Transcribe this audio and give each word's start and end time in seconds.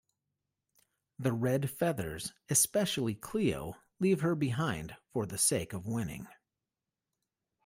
The 1.19 1.31
Red 1.31 1.69
Feathers, 1.69 2.33
especially 2.49 3.13
Cleo, 3.13 3.75
leave 3.99 4.21
her 4.21 4.33
behind 4.33 4.95
for 5.13 5.27
the 5.27 5.37
sake 5.37 5.73
of 5.73 5.85
winning. 5.85 6.25